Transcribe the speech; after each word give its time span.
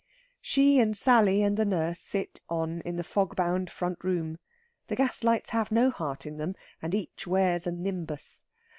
She 0.41 0.79
and 0.79 0.97
Sally 0.97 1.43
and 1.43 1.57
the 1.57 1.63
nurse 1.63 1.99
sit 1.99 2.41
on 2.49 2.81
in 2.85 2.95
the 2.95 3.03
fog 3.03 3.35
bound 3.35 3.69
front 3.69 3.99
room. 4.03 4.39
The 4.87 4.95
gas 4.95 5.23
lights 5.23 5.51
have 5.51 5.71
no 5.71 5.91
heart 5.91 6.25
in 6.25 6.37
them, 6.37 6.55
and 6.81 6.95
each 6.95 7.27
wears 7.27 7.67
a 7.67 7.71
nimbus. 7.71 8.41